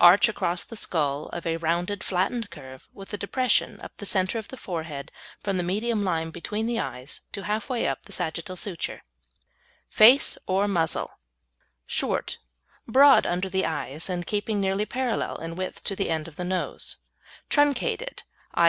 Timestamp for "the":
0.64-0.76, 3.98-4.06, 4.48-4.56, 5.58-5.62, 6.66-6.80, 8.04-8.10, 13.50-13.66, 15.94-16.08, 16.36-16.44